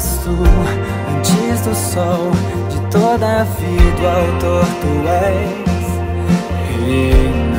[0.00, 0.30] tu,
[1.16, 2.30] antes do sol,
[2.70, 5.86] de toda a vida, autor tu és.
[6.86, 7.57] Reina.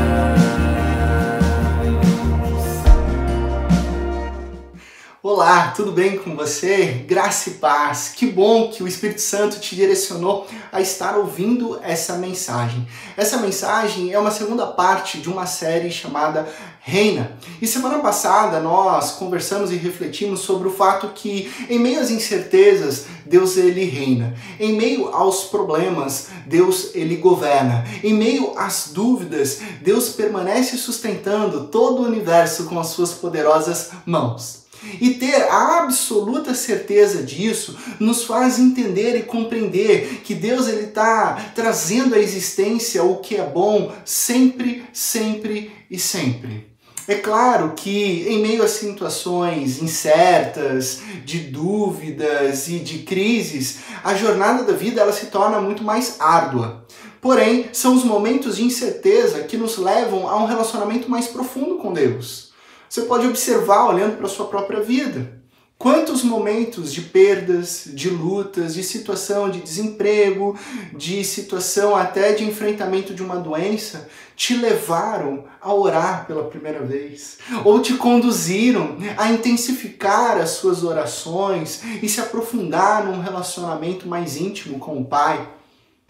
[5.40, 7.06] Olá, tudo bem com você?
[7.08, 8.12] Graça e paz.
[8.14, 12.86] Que bom que o Espírito Santo te direcionou a estar ouvindo essa mensagem.
[13.16, 16.46] Essa mensagem é uma segunda parte de uma série chamada
[16.82, 17.38] Reina.
[17.62, 23.06] E semana passada nós conversamos e refletimos sobre o fato que em meio às incertezas,
[23.26, 24.36] Deus ele reina.
[24.60, 27.86] Em meio aos problemas, Deus ele governa.
[28.04, 34.59] Em meio às dúvidas, Deus permanece sustentando todo o universo com as suas poderosas mãos.
[35.00, 41.52] E ter a absoluta certeza disso nos faz entender e compreender que Deus ele está
[41.54, 46.70] trazendo à existência o que é bom sempre, sempre e sempre.
[47.08, 54.64] É claro que em meio a situações incertas, de dúvidas e de crises, a jornada
[54.64, 56.86] da vida ela se torna muito mais árdua.
[57.20, 61.92] Porém, são os momentos de incerteza que nos levam a um relacionamento mais profundo com
[61.92, 62.49] Deus.
[62.90, 65.38] Você pode observar olhando para a sua própria vida.
[65.78, 70.60] Quantos momentos de perdas, de lutas, de situação de desemprego,
[70.94, 77.38] de situação até de enfrentamento de uma doença te levaram a orar pela primeira vez?
[77.64, 84.80] Ou te conduziram a intensificar as suas orações e se aprofundar num relacionamento mais íntimo
[84.80, 85.59] com o Pai?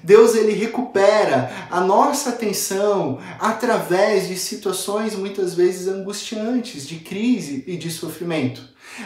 [0.02, 7.75] Deus ele recupera a nossa atenção através de situações muitas vezes angustiantes, de crise e
[7.75, 8.61] de sofrimento.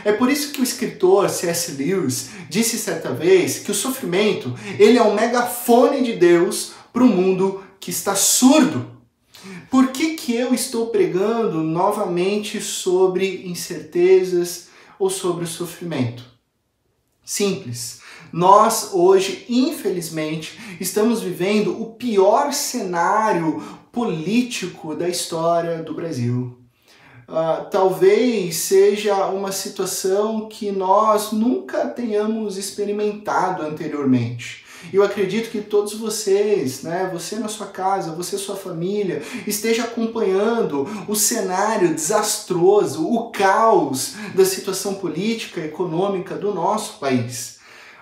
[0.05, 1.71] É por isso que o escritor C.S.
[1.73, 7.07] Lewis disse certa vez que o sofrimento ele é um megafone de Deus para o
[7.07, 8.91] mundo que está surdo.
[9.69, 16.32] Por que, que eu estou pregando novamente sobre incertezas ou sobre o sofrimento?
[17.23, 18.01] Simples.
[18.31, 23.61] Nós hoje, infelizmente, estamos vivendo o pior cenário
[23.91, 26.57] político da história do Brasil.
[27.27, 34.62] Uh, talvez seja uma situação que nós nunca tenhamos experimentado anteriormente.
[34.91, 40.87] Eu acredito que todos vocês, né, você na sua casa, você sua família, esteja acompanhando
[41.07, 47.52] o cenário desastroso, o caos da situação política econômica do nosso país.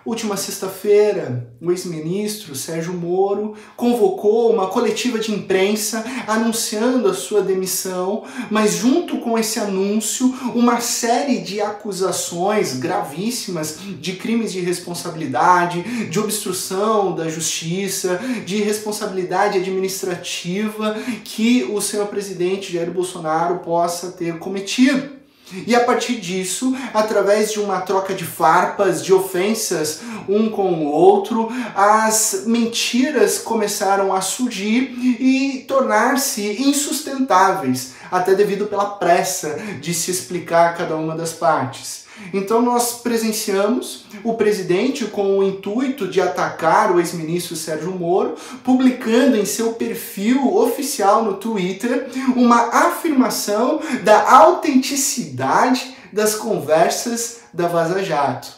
[0.03, 8.23] Última sexta-feira, o ex-ministro Sérgio Moro convocou uma coletiva de imprensa anunciando a sua demissão,
[8.49, 16.19] mas junto com esse anúncio, uma série de acusações gravíssimas de crimes de responsabilidade, de
[16.19, 25.20] obstrução da justiça, de responsabilidade administrativa que o senhor presidente Jair Bolsonaro possa ter cometido.
[25.67, 30.85] E a partir disso, através de uma troca de farpas, de ofensas um com o
[30.85, 40.11] outro, as mentiras começaram a surgir e tornar-se insustentáveis, até devido pela pressa de se
[40.11, 42.05] explicar cada uma das partes.
[42.33, 49.37] Então nós presenciamos o presidente com o intuito de atacar o ex-ministro Sérgio Moro, publicando
[49.37, 58.51] em seu perfil oficial no Twitter uma afirmação da autenticidade das conversas da Vaza Jato,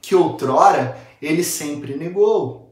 [0.00, 2.65] que outrora ele sempre negou.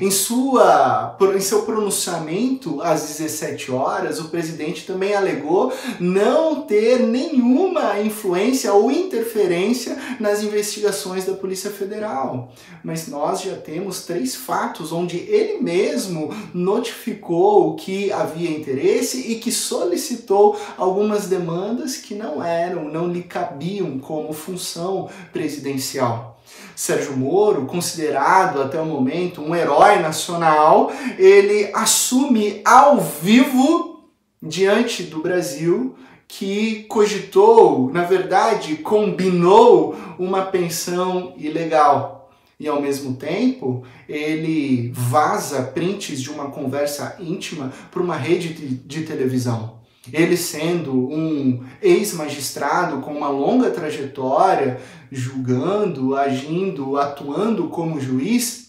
[0.00, 8.00] Em, sua, em seu pronunciamento às 17 horas, o presidente também alegou não ter nenhuma
[8.00, 12.52] influência ou interferência nas investigações da Polícia Federal.
[12.84, 19.50] Mas nós já temos três fatos onde ele mesmo notificou que havia interesse e que
[19.50, 26.33] solicitou algumas demandas que não eram, não lhe cabiam como função presidencial.
[26.76, 34.10] Sérgio Moro, considerado até o momento um herói nacional, ele assume ao vivo
[34.42, 35.94] diante do Brasil
[36.26, 42.32] que cogitou, na verdade, combinou uma pensão ilegal.
[42.58, 48.68] E ao mesmo tempo, ele vaza prints de uma conversa íntima para uma rede de,
[48.68, 49.83] de televisão.
[50.12, 54.80] Ele sendo um ex-magistrado com uma longa trajetória,
[55.10, 58.64] julgando, agindo, atuando como juiz,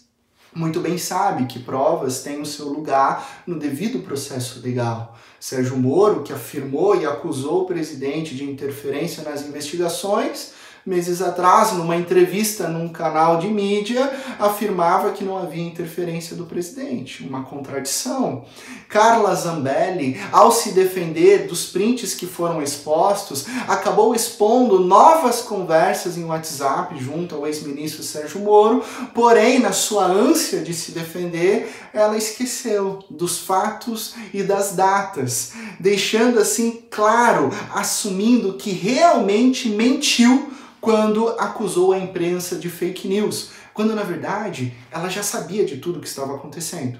[0.55, 5.17] muito bem sabe que provas têm o seu lugar no devido processo legal.
[5.37, 10.53] Sérgio Moro, que afirmou e acusou o presidente de interferência nas investigações,
[10.85, 17.23] meses atrás, numa entrevista num canal de mídia, afirmava que não havia interferência do presidente.
[17.23, 18.45] Uma contradição.
[18.87, 26.23] Carla Zambelli, ao se defender dos prints que foram expostos, acabou expondo novas conversas em
[26.23, 28.83] WhatsApp junto ao ex-ministro Sérgio Moro,
[29.13, 36.39] porém, na sua ânsia de se defender, ela esqueceu dos fatos e das datas, deixando
[36.39, 40.53] assim claro, assumindo que realmente mentiu
[40.85, 45.99] quando acusou a imprensa de fake news, quando na verdade ela já sabia de tudo
[45.99, 46.99] que estava acontecendo.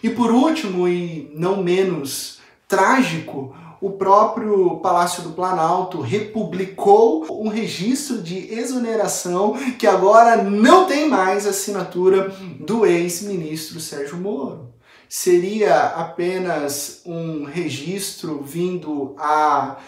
[0.00, 2.38] E por último, e não menos
[2.68, 11.08] trágico, o próprio Palácio do Planalto republicou um registro de exoneração que agora não tem
[11.08, 14.72] mais assinatura do ex-ministro Sérgio Moro.
[15.08, 19.78] Seria apenas um registro vindo a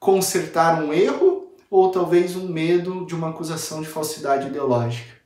[0.00, 1.37] consertar um erro
[1.70, 5.18] ou talvez um medo de uma acusação de falsidade ideológica.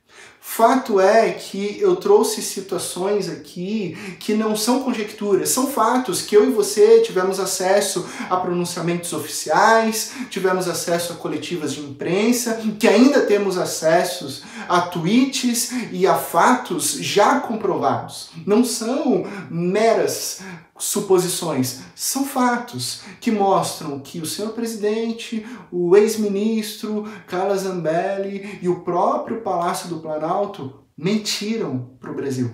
[0.45, 6.47] Fato é que eu trouxe situações aqui que não são conjecturas, são fatos que eu
[6.47, 13.21] e você tivemos acesso a pronunciamentos oficiais, tivemos acesso a coletivas de imprensa, que ainda
[13.21, 18.29] temos acessos a tweets e a fatos já comprovados.
[18.45, 20.41] Não são meras
[20.83, 28.81] suposições, são fatos que mostram que o senhor presidente, o ex-ministro Carla Zambelli e o
[28.81, 32.51] próprio Palácio do Planalto mentiram para o Brasil.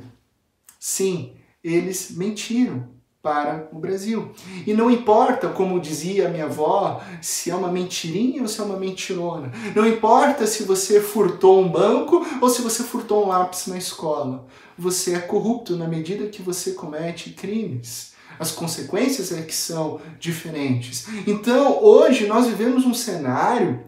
[0.80, 1.34] Sim,
[1.64, 2.88] eles mentiram
[3.20, 4.32] para o Brasil.
[4.66, 8.78] E não importa, como dizia minha avó, se é uma mentirinha ou se é uma
[8.78, 9.52] mentirona.
[9.76, 14.46] Não importa se você furtou um banco ou se você furtou um lápis na escola.
[14.78, 18.09] Você é corrupto na medida que você comete crimes.
[18.40, 21.06] As consequências é que são diferentes.
[21.28, 23.82] Então, hoje nós vivemos um cenário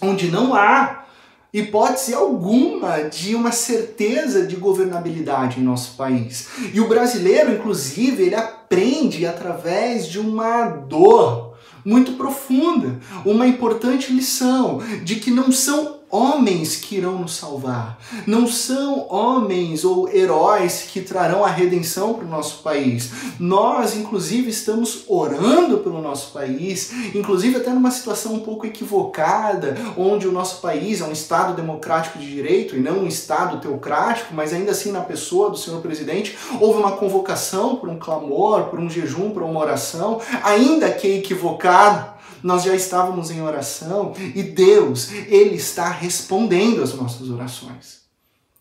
[0.00, 1.04] onde não há
[1.52, 6.48] hipótese alguma de uma certeza de governabilidade em nosso país.
[6.72, 14.80] E o brasileiro, inclusive, ele aprende através de uma dor muito profunda, uma importante lição
[15.02, 17.98] de que não são homens que irão nos salvar.
[18.26, 23.10] Não são homens ou heróis que trarão a redenção para o nosso país.
[23.38, 30.26] Nós, inclusive, estamos orando pelo nosso país, inclusive até numa situação um pouco equivocada, onde
[30.26, 34.52] o nosso país é um Estado democrático de direito e não um Estado teocrático, mas
[34.52, 38.88] ainda assim, na pessoa do senhor presidente, houve uma convocação por um clamor, por um
[38.88, 45.56] jejum, por uma oração, ainda que equivocado nós já estávamos em oração e Deus, Ele
[45.56, 48.02] está respondendo às nossas orações.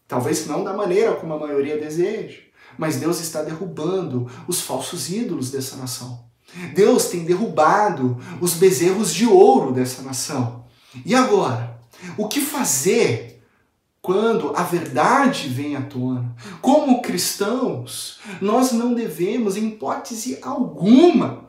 [0.07, 2.39] Talvez não da maneira como a maioria deseja,
[2.77, 6.25] mas Deus está derrubando os falsos ídolos dessa nação.
[6.73, 10.65] Deus tem derrubado os bezerros de ouro dessa nação.
[11.05, 11.77] E agora?
[12.17, 13.43] O que fazer
[14.01, 16.33] quando a verdade vem à tona?
[16.61, 21.46] Como cristãos, nós não devemos, em hipótese alguma,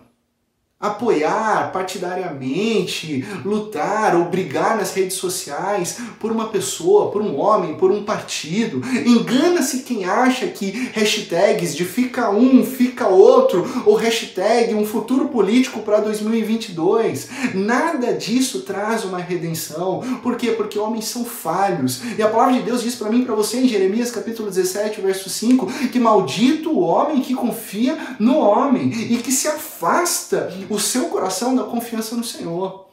[0.80, 7.90] apoiar partidariamente, lutar ou brigar nas redes sociais por uma pessoa, por um homem, por
[7.90, 8.80] um partido.
[9.04, 15.80] Engana-se quem acha que hashtags de fica um, fica outro, ou hashtag um futuro político
[15.80, 17.28] para 2022.
[17.54, 20.00] Nada disso traz uma redenção.
[20.22, 20.52] Por quê?
[20.52, 22.02] Porque homens são falhos.
[22.16, 25.28] E a palavra de Deus diz para mim para você em Jeremias capítulo 17, verso
[25.28, 31.08] 5, que maldito o homem que confia no homem e que se afasta o seu
[31.08, 32.88] coração da confiança no Senhor.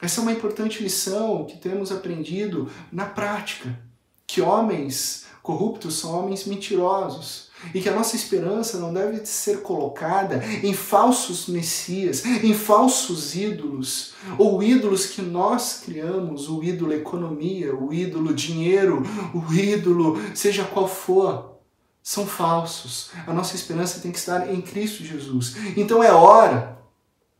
[0.00, 3.78] Essa é uma importante lição que temos aprendido na prática,
[4.26, 10.42] que homens corruptos são homens mentirosos e que a nossa esperança não deve ser colocada
[10.62, 17.92] em falsos messias, em falsos ídolos, ou ídolos que nós criamos, o ídolo economia, o
[17.92, 19.02] ídolo dinheiro,
[19.34, 21.59] o ídolo seja qual for,
[22.02, 23.10] são falsos.
[23.26, 25.56] A nossa esperança tem que estar em Cristo Jesus.
[25.76, 26.78] Então é hora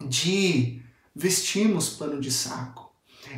[0.00, 0.82] de
[1.14, 2.90] vestirmos pano de saco.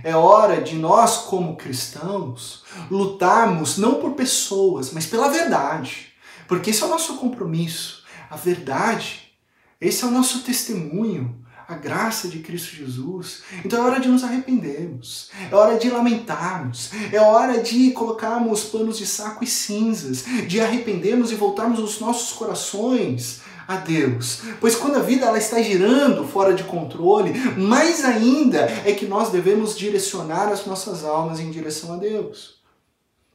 [0.03, 6.13] É hora de nós, como cristãos, lutarmos não por pessoas, mas pela verdade.
[6.49, 8.05] Porque esse é o nosso compromisso.
[8.31, 9.33] A verdade,
[9.81, 13.43] esse é o nosso testemunho a graça de Cristo Jesus.
[13.65, 18.99] Então é hora de nos arrependermos, é hora de lamentarmos, é hora de colocarmos panos
[18.99, 24.43] de saco e cinzas, de arrependermos e voltarmos os nossos corações a Deus.
[24.61, 29.31] Pois quando a vida ela está girando fora de controle, mais ainda é que nós
[29.31, 32.61] devemos direcionar as nossas almas em direção a Deus.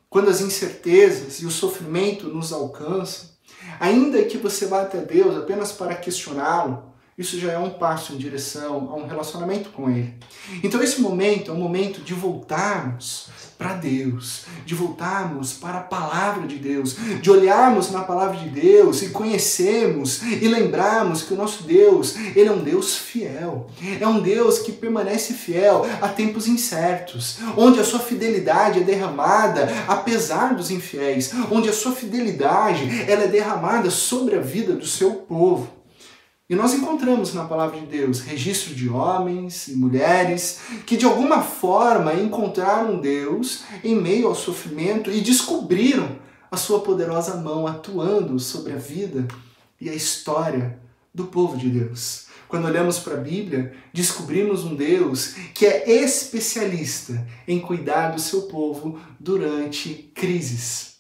[0.09, 3.29] Quando as incertezas e o sofrimento nos alcançam,
[3.79, 6.83] ainda que você vá até Deus apenas para questioná-lo,
[7.17, 10.13] isso já é um passo em direção a um relacionamento com Ele.
[10.63, 16.45] Então, esse momento é um momento de voltarmos para Deus, de voltarmos para a palavra
[16.45, 21.63] de Deus, de olharmos na palavra de Deus e conhecermos e lembrarmos que o nosso
[21.63, 23.67] Deus, ele é um Deus fiel.
[23.99, 29.67] É um Deus que permanece fiel a tempos incertos, onde a sua fidelidade é derramada
[29.87, 35.15] apesar dos infiéis, onde a sua fidelidade ela é derramada sobre a vida do seu
[35.15, 35.76] povo.
[36.49, 41.41] E nós encontramos na palavra de Deus registro de homens e mulheres que de alguma
[41.41, 46.17] forma encontraram Deus em meio ao sofrimento e descobriram
[46.49, 49.27] a sua poderosa mão atuando sobre a vida
[49.81, 50.79] e a história
[51.13, 52.27] do povo de Deus.
[52.47, 58.43] Quando olhamos para a Bíblia, descobrimos um Deus que é especialista em cuidar do seu
[58.43, 60.96] povo durante crises.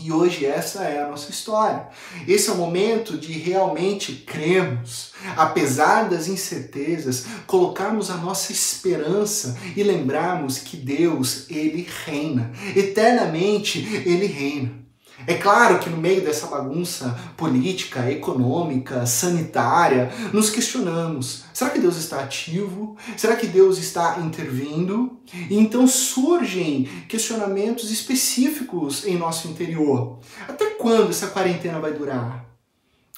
[0.00, 1.86] E hoje essa é a nossa história.
[2.26, 9.82] Esse é o momento de realmente crermos, apesar das incertezas, colocarmos a nossa esperança e
[9.82, 12.50] lembrarmos que Deus, ele reina.
[12.74, 14.81] Eternamente ele reina.
[15.26, 21.96] É claro que no meio dessa bagunça política, econômica, sanitária, nos questionamos: será que Deus
[21.96, 22.96] está ativo?
[23.16, 25.18] Será que Deus está intervindo?
[25.48, 30.18] E então surgem questionamentos específicos em nosso interior.
[30.48, 32.44] Até quando essa quarentena vai durar?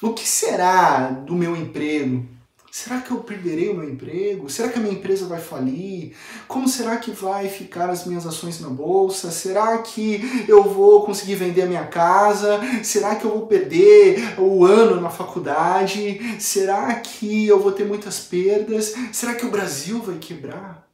[0.03, 2.34] O que será do meu emprego?
[2.75, 4.51] Será que eu perderei o meu emprego?
[4.51, 6.17] Será que a minha empresa vai falir?
[6.49, 9.31] Como será que vai ficar as minhas ações na bolsa?
[9.31, 12.59] Será que eu vou conseguir vender a minha casa?
[12.83, 16.19] Será que eu vou perder o ano na faculdade?
[16.41, 18.93] Será que eu vou ter muitas perdas?
[19.13, 20.85] Será que o Brasil vai quebrar?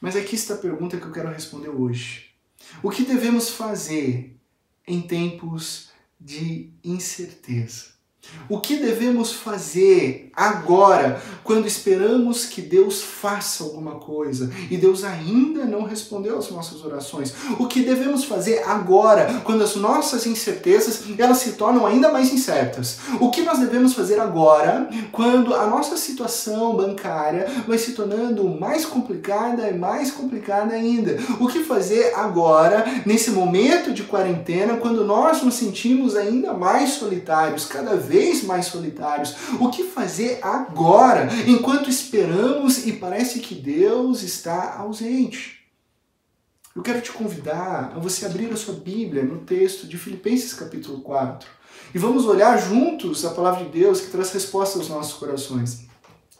[0.00, 2.34] Mas aqui está a pergunta que eu quero responder hoje.
[2.82, 4.36] O que devemos fazer
[4.84, 7.97] em tempos de incerteza?
[8.48, 15.64] O que devemos fazer agora, quando esperamos que Deus faça alguma coisa e Deus ainda
[15.64, 17.34] não respondeu às nossas orações?
[17.58, 22.98] O que devemos fazer agora, quando as nossas incertezas elas se tornam ainda mais incertas?
[23.20, 28.84] O que nós devemos fazer agora, quando a nossa situação bancária vai se tornando mais
[28.84, 31.18] complicada e mais complicada ainda?
[31.38, 37.66] O que fazer agora, nesse momento de quarentena, quando nós nos sentimos ainda mais solitários,
[37.66, 39.34] cada vez vez mais solitários.
[39.60, 45.58] O que fazer agora, enquanto esperamos e parece que Deus está ausente?
[46.74, 51.00] Eu quero te convidar a você abrir a sua Bíblia no texto de Filipenses capítulo
[51.00, 51.48] 4
[51.94, 55.87] e vamos olhar juntos a palavra de Deus que traz resposta aos nossos corações.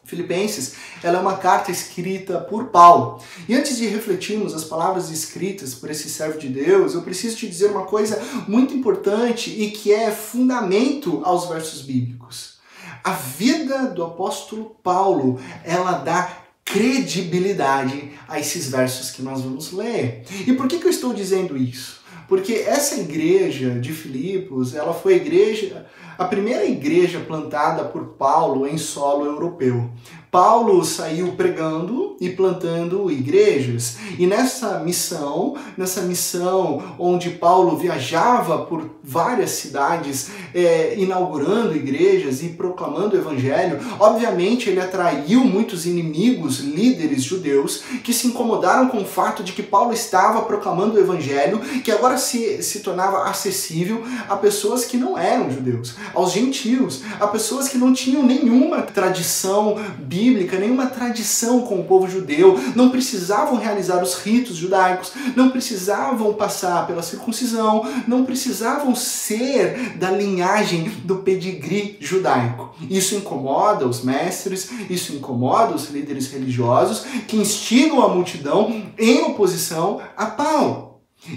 [0.08, 0.72] Filipenses,
[1.02, 3.22] ela é uma carta escrita por Paulo.
[3.46, 7.46] E antes de refletirmos as palavras escritas por esse servo de Deus, eu preciso te
[7.46, 12.56] dizer uma coisa muito importante e que é fundamento aos versos bíblicos.
[13.04, 20.24] A vida do apóstolo Paulo, ela dá credibilidade a esses versos que nós vamos ler.
[20.46, 21.97] E por que, que eu estou dizendo isso?
[22.28, 25.86] Porque essa igreja de Filipos, ela foi a igreja
[26.18, 29.88] a primeira igreja plantada por Paulo em solo europeu.
[30.30, 33.96] Paulo saiu pregando e plantando igrejas.
[34.18, 42.50] E nessa missão, nessa missão onde Paulo viajava por várias cidades, é, inaugurando igrejas e
[42.50, 49.06] proclamando o evangelho, obviamente ele atraiu muitos inimigos, líderes judeus, que se incomodaram com o
[49.06, 54.36] fato de que Paulo estava proclamando o evangelho, que agora se, se tornava acessível a
[54.36, 60.17] pessoas que não eram judeus, aos gentios, a pessoas que não tinham nenhuma tradição bíblica
[60.18, 66.34] bíblica, nenhuma tradição com o povo judeu, não precisavam realizar os ritos judaicos, não precisavam
[66.34, 72.74] passar pela circuncisão, não precisavam ser da linhagem do pedigree judaico.
[72.90, 80.00] Isso incomoda os mestres, isso incomoda os líderes religiosos que instigam a multidão em oposição
[80.16, 80.88] a Paulo.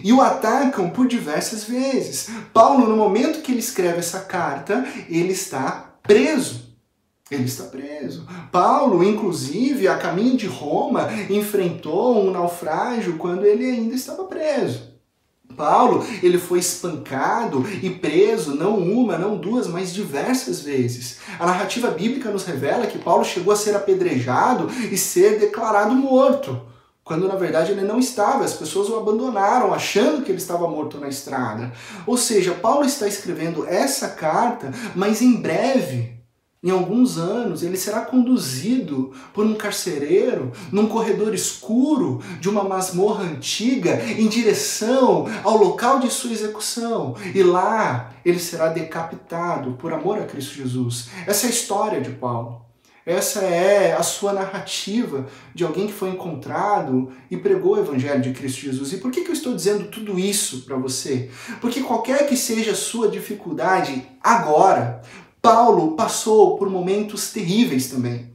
[0.03, 2.29] E o atacam por diversas vezes.
[2.53, 6.60] Paulo, no momento que ele escreve essa carta, ele está preso.
[7.31, 8.27] Ele está preso.
[8.51, 14.91] Paulo, inclusive, a caminho de Roma, enfrentou um naufrágio quando ele ainda estava preso.
[15.55, 21.19] Paulo, ele foi espancado e preso não uma, não duas, mas diversas vezes.
[21.39, 26.61] A narrativa bíblica nos revela que Paulo chegou a ser apedrejado e ser declarado morto,
[27.03, 28.43] quando na verdade ele não estava.
[28.43, 31.71] As pessoas o abandonaram achando que ele estava morto na estrada.
[32.05, 36.20] Ou seja, Paulo está escrevendo essa carta, mas em breve
[36.63, 43.23] em alguns anos, ele será conduzido por um carcereiro num corredor escuro de uma masmorra
[43.23, 47.15] antiga em direção ao local de sua execução.
[47.33, 51.09] E lá ele será decapitado por amor a Cristo Jesus.
[51.25, 52.61] Essa é a história de Paulo.
[53.03, 55.25] Essa é a sua narrativa
[55.55, 58.93] de alguém que foi encontrado e pregou o Evangelho de Cristo Jesus.
[58.93, 61.31] E por que, que eu estou dizendo tudo isso para você?
[61.59, 65.01] Porque qualquer que seja a sua dificuldade agora,
[65.41, 68.31] Paulo passou por momentos terríveis também.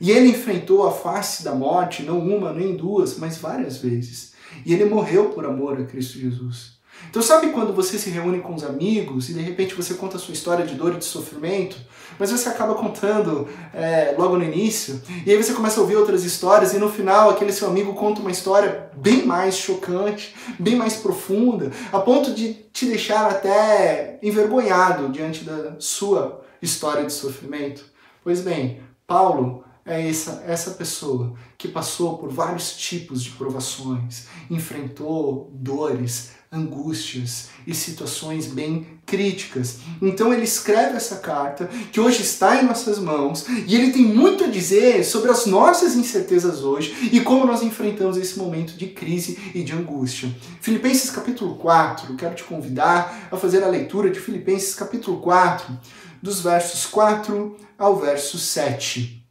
[0.00, 4.32] E ele enfrentou a face da morte, não uma, nem duas, mas várias vezes.
[4.64, 6.80] E ele morreu por amor a Cristo Jesus.
[7.08, 10.20] Então, sabe quando você se reúne com os amigos e de repente você conta a
[10.20, 11.76] sua história de dor e de sofrimento,
[12.20, 16.22] mas você acaba contando é, logo no início, e aí você começa a ouvir outras
[16.22, 20.96] histórias, e no final aquele seu amigo conta uma história bem mais chocante, bem mais
[20.96, 27.86] profunda, a ponto de te deixar até envergonhado diante da sua história de sofrimento?
[28.22, 35.50] Pois bem, Paulo é essa, essa pessoa que passou por vários tipos de provações, enfrentou
[35.54, 39.78] dores, angústias e situações bem críticas.
[40.02, 44.42] Então ele escreve essa carta que hoje está em nossas mãos e ele tem muito
[44.42, 49.38] a dizer sobre as nossas incertezas hoje e como nós enfrentamos esse momento de crise
[49.54, 50.28] e de angústia.
[50.60, 55.78] Filipenses capítulo 4, quero te convidar a fazer a leitura de Filipenses capítulo 4,
[56.20, 59.24] dos versos 4 ao verso 7.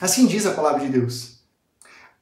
[0.00, 1.40] Assim diz a palavra de Deus: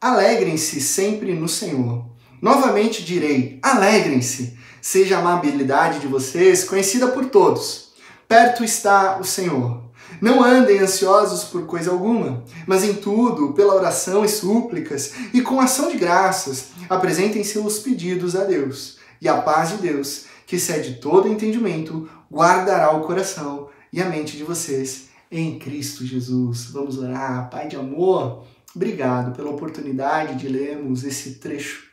[0.00, 2.15] Alegrem-se sempre no Senhor.
[2.40, 7.92] Novamente direi: alegrem-se, seja a amabilidade de vocês conhecida por todos.
[8.28, 9.84] Perto está o Senhor.
[10.20, 15.60] Não andem ansiosos por coisa alguma, mas em tudo, pela oração e súplicas, e com
[15.60, 18.98] ação de graças, apresentem seus pedidos a Deus.
[19.20, 24.36] E a paz de Deus, que excede todo entendimento, guardará o coração e a mente
[24.36, 26.66] de vocês em Cristo Jesus.
[26.66, 27.50] Vamos orar.
[27.50, 31.85] Pai de amor, obrigado pela oportunidade de lermos esse trecho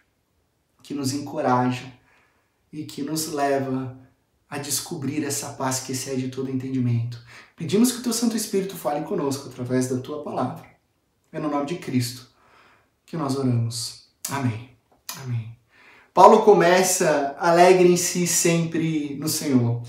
[0.83, 1.91] que nos encoraja
[2.71, 3.97] e que nos leva
[4.49, 7.19] a descobrir essa paz que excede todo entendimento.
[7.55, 10.65] Pedimos que o teu Santo Espírito fale conosco através da tua palavra.
[11.31, 12.27] É no nome de Cristo
[13.05, 14.07] que nós oramos.
[14.29, 14.69] Amém.
[15.23, 15.55] Amém.
[16.13, 19.81] Paulo começa alegrem-se sempre no Senhor.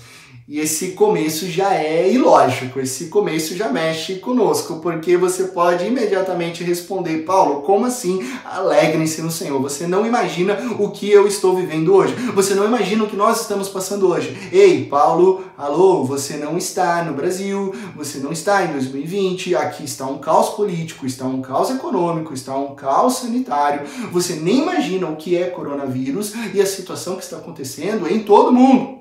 [0.47, 6.63] E esse começo já é ilógico, esse começo já mexe conosco, porque você pode imediatamente
[6.63, 8.23] responder, Paulo, como assim?
[8.45, 9.59] Alegrem-se no Senhor.
[9.59, 12.13] Você não imagina o que eu estou vivendo hoje.
[12.35, 14.37] Você não imagina o que nós estamos passando hoje.
[14.51, 20.05] Ei, Paulo, alô, você não está no Brasil, você não está em 2020, aqui está
[20.05, 23.87] um caos político, está um caos econômico, está um caos sanitário.
[24.11, 28.51] Você nem imagina o que é coronavírus e a situação que está acontecendo em todo
[28.51, 28.94] mundo.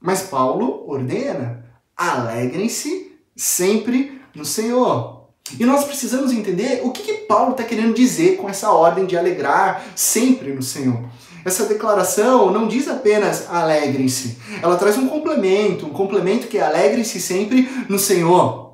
[0.00, 1.64] Mas Paulo ordena:
[1.96, 5.20] alegrem-se sempre no Senhor.
[5.58, 9.16] E nós precisamos entender o que, que Paulo está querendo dizer com essa ordem de
[9.16, 11.02] alegrar sempre no Senhor.
[11.44, 17.20] Essa declaração não diz apenas alegrem-se, ela traz um complemento, um complemento que é alegrem-se
[17.20, 18.69] sempre no Senhor.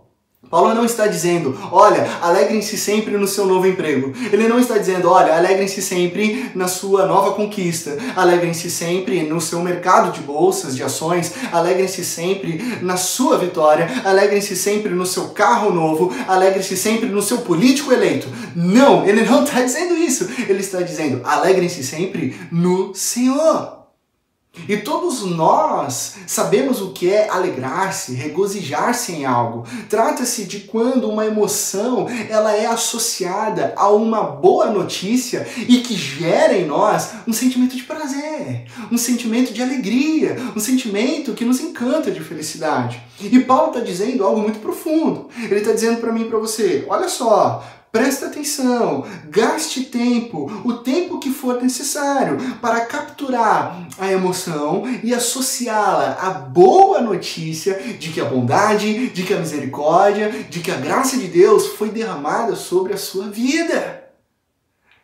[0.50, 4.12] Paulo não está dizendo, olha, alegrem-se sempre no seu novo emprego.
[4.32, 7.96] Ele não está dizendo, olha, alegrem-se sempre na sua nova conquista.
[8.14, 11.32] Alegrem-se sempre no seu mercado de bolsas, de ações.
[11.52, 13.88] Alegrem-se sempre na sua vitória.
[14.04, 16.14] Alegrem-se sempre no seu carro novo.
[16.28, 18.28] Alegrem-se sempre no seu político eleito.
[18.54, 20.28] Não, ele não está dizendo isso.
[20.48, 23.75] Ele está dizendo, alegrem-se sempre no Senhor.
[24.68, 29.64] E todos nós sabemos o que é alegrar-se, regozijar-se em algo.
[29.88, 36.56] Trata-se de quando uma emoção ela é associada a uma boa notícia e que gera
[36.56, 42.10] em nós um sentimento de prazer, um sentimento de alegria, um sentimento que nos encanta
[42.10, 43.00] de felicidade.
[43.20, 45.28] E Paulo está dizendo algo muito profundo.
[45.38, 47.64] Ele está dizendo para mim e para você: olha só,
[47.96, 56.18] Presta atenção, gaste tempo, o tempo que for necessário para capturar a emoção e associá-la
[56.20, 61.16] à boa notícia de que a bondade, de que a misericórdia, de que a graça
[61.16, 64.04] de Deus foi derramada sobre a sua vida.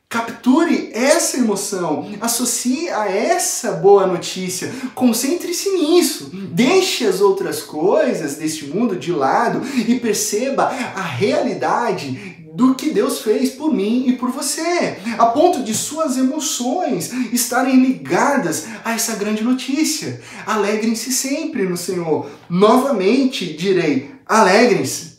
[0.06, 8.66] Capture essa emoção, associe a essa boa notícia, concentre-se nisso, deixe as outras coisas deste
[8.66, 14.30] mundo de lado e perceba a realidade do que Deus fez por mim e por
[14.30, 20.20] você, a ponto de suas emoções estarem ligadas a essa grande notícia.
[20.44, 22.28] Alegrem-se sempre no Senhor.
[22.50, 25.12] Novamente direi: alegrem-se.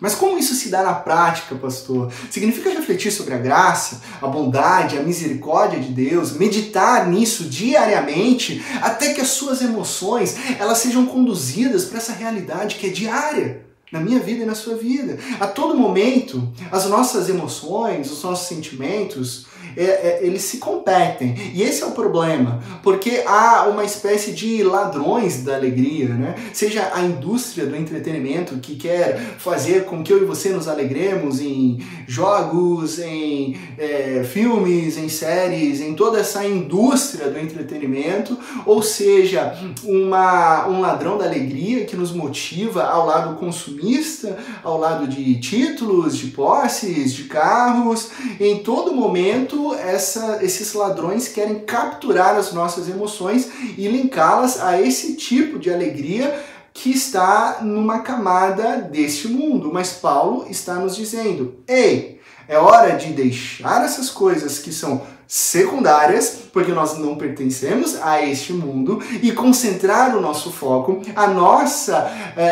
[0.00, 2.12] Mas como isso se dá na prática, pastor?
[2.30, 9.14] Significa refletir sobre a graça, a bondade, a misericórdia de Deus, meditar nisso diariamente, até
[9.14, 13.63] que as suas emoções elas sejam conduzidas para essa realidade que é diária.
[13.94, 15.16] Na minha vida e na sua vida.
[15.38, 19.46] A todo momento, as nossas emoções, os nossos sentimentos,
[19.76, 21.34] eles se competem.
[21.54, 26.34] E esse é o problema, porque há uma espécie de ladrões da alegria, né?
[26.52, 31.40] Seja a indústria do entretenimento que quer fazer com que eu e você nos alegremos
[31.40, 39.56] em jogos, em é, filmes, em séries, em toda essa indústria do entretenimento, ou seja,
[39.82, 46.16] uma, um ladrão da alegria que nos motiva ao lado consumista, ao lado de títulos,
[46.16, 53.48] de posses, de carros, em todo momento essa, esses ladrões querem capturar as nossas emoções
[53.76, 56.34] e linká-las a esse tipo de alegria
[56.72, 59.70] que está numa camada deste mundo.
[59.72, 66.36] Mas Paulo está nos dizendo: ei, é hora de deixar essas coisas que são secundárias,
[66.52, 72.42] porque nós não pertencemos a este mundo, e concentrar o nosso foco, a nossa é,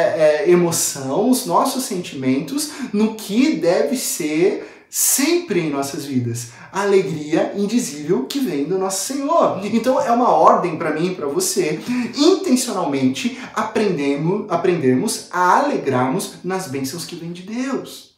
[0.47, 6.49] é, emoção, os nossos sentimentos no que deve ser sempre em nossas vidas.
[6.71, 9.59] A alegria indizível que vem do nosso Senhor.
[9.65, 11.81] Então é uma ordem para mim e para você,
[12.15, 18.17] intencionalmente aprendemos, aprendermos a alegrarmos nas bênçãos que vêm de Deus.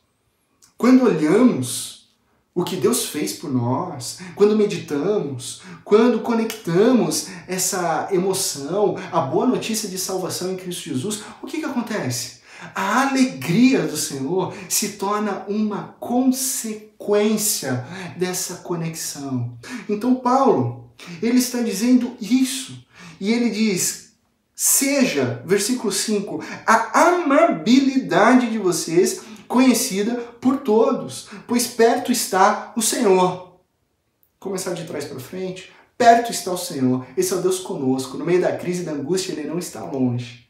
[0.77, 2.09] Quando olhamos
[2.53, 9.89] o que Deus fez por nós, quando meditamos, quando conectamos essa emoção, a boa notícia
[9.89, 12.43] de salvação em Cristo Jesus, o que, que acontece?
[12.75, 17.85] A alegria do Senhor se torna uma consequência
[18.17, 19.59] dessa conexão.
[19.89, 20.91] Então, Paulo,
[21.23, 22.85] ele está dizendo isso.
[23.21, 24.13] E ele diz:
[24.55, 33.61] seja, versículo 5, a amabilidade de vocês conhecida por todos, pois perto está o Senhor.
[34.39, 35.73] Começar de trás para frente.
[35.97, 37.07] Perto está o Senhor.
[37.17, 38.19] Esse é o Deus conosco.
[38.19, 40.44] No meio da crise e da angústia, ele não está longe.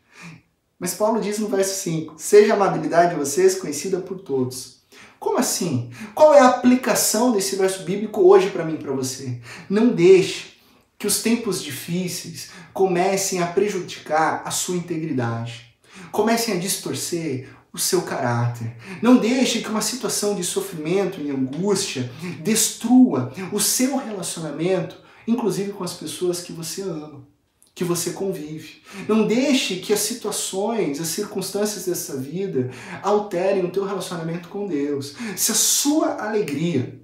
[0.79, 4.83] Mas Paulo diz no verso 5: Seja a amabilidade de vocês conhecida por todos.
[5.19, 5.91] Como assim?
[6.15, 9.41] Qual é a aplicação desse verso bíblico hoje para mim e para você?
[9.71, 10.55] Não deixe
[10.99, 15.75] que os tempos difíceis comecem a prejudicar a sua integridade,
[16.13, 18.77] comecem a distorcer o seu caráter.
[19.03, 22.11] Não deixe que uma situação de sofrimento e angústia
[22.41, 27.27] destrua o seu relacionamento, inclusive com as pessoas que você ama
[27.75, 28.83] que você convive.
[29.09, 32.71] Não deixe que as situações, as circunstâncias dessa vida
[33.03, 35.17] alterem o teu relacionamento com Deus.
[35.37, 37.01] Se a sua alegria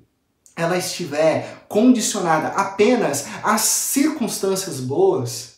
[0.55, 5.50] ela estiver condicionada apenas às circunstâncias boas,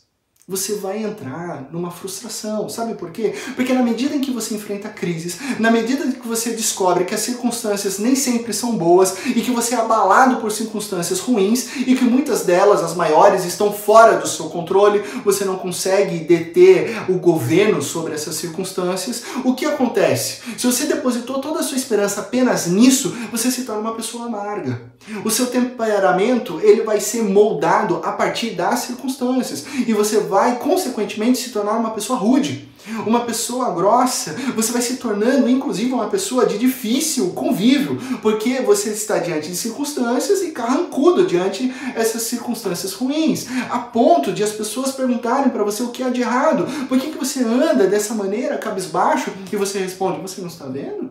[0.46, 2.68] você vai entrar numa frustração.
[2.68, 3.32] Sabe por quê?
[3.54, 7.14] Porque na medida em que você enfrenta crises, na medida em que você descobre que
[7.14, 11.94] as circunstâncias nem sempre são boas e que você é abalado por circunstâncias ruins e
[11.94, 17.18] que muitas delas, as maiores, estão fora do seu controle, você não consegue deter o
[17.18, 20.40] governo sobre essas circunstâncias, o que acontece?
[20.58, 24.92] Se você depositou toda a sua esperança apenas nisso, você se torna uma pessoa amarga.
[25.24, 31.38] O seu temperamento, ele vai ser moldado a partir das circunstâncias e você vai consequentemente
[31.38, 32.66] se tornar uma pessoa rude,
[33.06, 38.88] uma pessoa grossa, você vai se tornando inclusive uma pessoa de difícil convívio, porque você
[38.88, 44.92] está diante de circunstâncias e carrancudo diante essas circunstâncias ruins, a ponto de as pessoas
[44.92, 48.56] perguntarem para você o que há de errado, por que, que você anda dessa maneira,
[48.56, 51.10] cabisbaixo, e você responde, você não está vendo?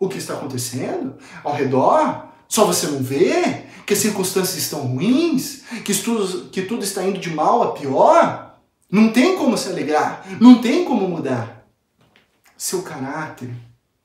[0.00, 2.29] O que está acontecendo ao redor?
[2.50, 7.20] Só você não vê que as circunstâncias estão ruins, que tudo, que tudo está indo
[7.20, 8.60] de mal a pior?
[8.90, 11.64] Não tem como se alegrar, não tem como mudar.
[12.56, 13.54] Seu caráter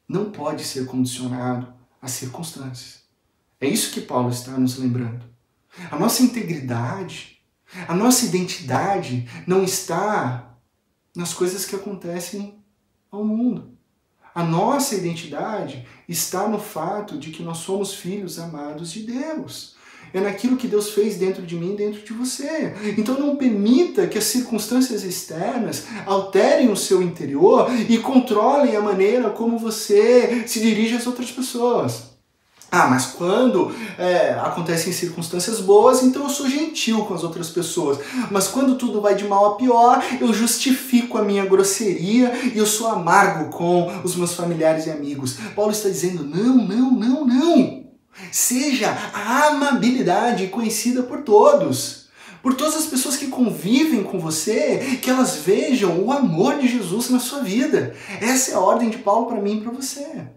[0.07, 3.01] não pode ser condicionado às circunstâncias.
[3.59, 5.25] É isso que Paulo está nos lembrando.
[5.89, 7.39] A nossa integridade,
[7.87, 10.55] a nossa identidade não está
[11.15, 12.63] nas coisas que acontecem
[13.09, 13.74] ao mundo.
[14.35, 19.75] A nossa identidade está no fato de que nós somos filhos amados de Deus.
[20.13, 22.73] É naquilo que Deus fez dentro de mim, dentro de você.
[22.97, 29.29] Então não permita que as circunstâncias externas alterem o seu interior e controlem a maneira
[29.29, 32.14] como você se dirige às outras pessoas.
[32.75, 37.99] Ah, mas quando é, acontecem circunstâncias boas, então eu sou gentil com as outras pessoas.
[38.29, 42.65] Mas quando tudo vai de mal a pior, eu justifico a minha grosseria e eu
[42.65, 45.37] sou amargo com os meus familiares e amigos.
[45.55, 47.85] Paulo está dizendo: não, não, não, não.
[48.29, 52.09] Seja a amabilidade conhecida por todos.
[52.43, 57.09] Por todas as pessoas que convivem com você, que elas vejam o amor de Jesus
[57.09, 57.95] na sua vida.
[58.19, 60.27] Essa é a ordem de Paulo para mim e para você.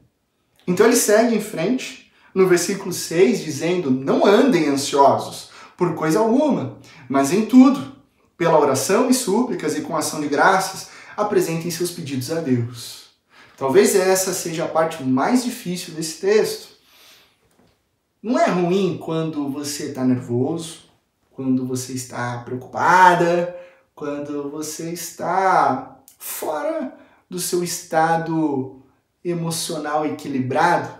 [0.68, 6.78] Então ele segue em frente no versículo 6, dizendo: Não andem ansiosos por coisa alguma,
[7.08, 7.96] mas em tudo,
[8.36, 13.08] pela oração e súplicas e com ação de graças, apresentem seus pedidos a Deus.
[13.56, 16.68] Talvez essa seja a parte mais difícil desse texto.
[18.22, 20.88] Não é ruim quando você está nervoso,
[21.30, 23.56] quando você está preocupada,
[23.94, 26.96] quando você está fora
[27.28, 28.82] do seu estado
[29.24, 30.97] emocional equilibrado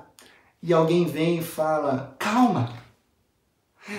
[0.62, 2.73] e alguém vem e fala: calma,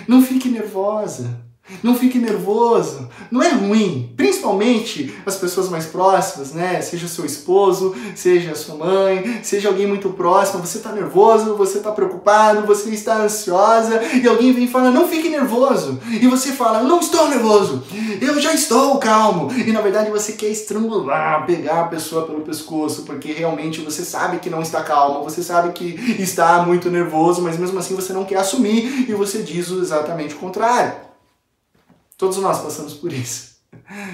[0.06, 1.39] não fique nervosa,
[1.82, 3.08] não fique nervoso.
[3.30, 6.80] Não é ruim, principalmente as pessoas mais próximas, né?
[6.80, 10.64] Seja seu esposo, seja sua mãe, seja alguém muito próximo.
[10.64, 15.08] Você está nervoso, você está preocupado, você está ansiosa e alguém vem e fala: não
[15.08, 15.98] fique nervoso.
[16.10, 17.82] E você fala: não estou nervoso,
[18.20, 19.50] eu já estou calmo.
[19.52, 24.38] E na verdade você quer estrangular, pegar a pessoa pelo pescoço, porque realmente você sabe
[24.38, 28.24] que não está calmo, você sabe que está muito nervoso, mas mesmo assim você não
[28.24, 31.09] quer assumir e você diz exatamente o contrário.
[32.20, 33.60] Todos nós passamos por isso.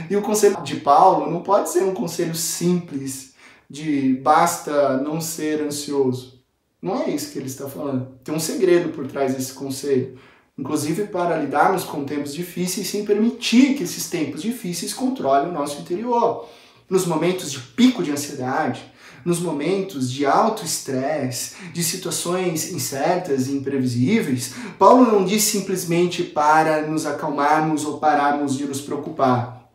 [0.08, 3.34] E o conselho de Paulo não pode ser um conselho simples
[3.68, 6.40] de basta não ser ansioso.
[6.80, 8.16] Não é isso que ele está falando.
[8.22, 10.16] Tem um segredo por trás desse conselho.
[10.56, 15.80] Inclusive para lidarmos com tempos difíceis sem permitir que esses tempos difíceis controlem o nosso
[15.80, 16.48] interior.
[16.88, 18.84] Nos momentos de pico de ansiedade,
[19.26, 26.86] nos momentos de alto estresse, de situações incertas e imprevisíveis, Paulo não diz simplesmente para
[26.86, 29.68] nos acalmarmos ou pararmos de nos preocupar.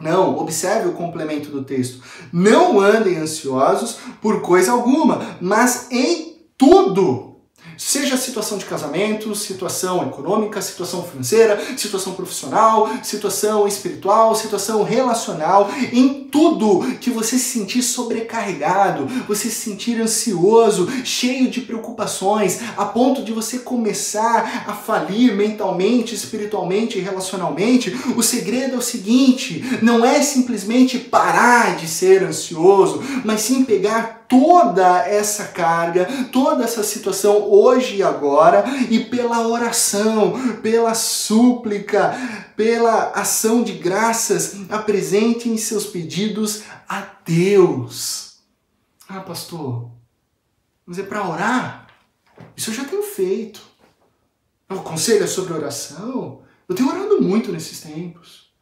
[0.00, 2.02] Não, observe o complemento do texto.
[2.32, 7.23] Não andem ansiosos por coisa alguma, mas em tudo
[7.94, 16.24] Seja situação de casamento, situação econômica, situação financeira, situação profissional, situação espiritual, situação relacional, em
[16.24, 23.22] tudo que você se sentir sobrecarregado, você se sentir ansioso, cheio de preocupações, a ponto
[23.22, 30.04] de você começar a falir mentalmente, espiritualmente e relacionalmente, o segredo é o seguinte: não
[30.04, 37.50] é simplesmente parar de ser ansioso, mas sim pegar toda essa carga, toda essa situação
[37.50, 42.14] hoje e agora, e pela oração, pela súplica,
[42.56, 48.38] pela ação de graças, apresentem seus pedidos a Deus.
[49.08, 49.90] Ah, pastor,
[50.86, 51.86] mas é para orar?
[52.56, 53.60] Isso eu já tenho feito.
[54.68, 56.42] O conselho é sobre oração?
[56.68, 58.52] Eu tenho orado muito nesses tempos.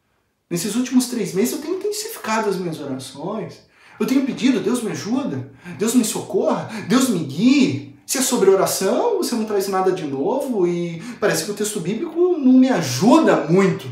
[0.50, 3.60] Nesses últimos três meses eu tenho intensificado as minhas orações.
[4.02, 7.94] Eu tenho pedido, Deus me ajuda, Deus me socorra, Deus me guie.
[8.04, 11.78] Se é sobre oração, você não traz nada de novo e parece que o texto
[11.78, 13.86] bíblico não me ajuda muito.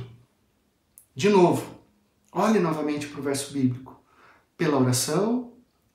[1.15, 1.65] De novo,
[2.33, 4.03] olhe novamente para o verso bíblico.
[4.57, 5.53] Pela oração,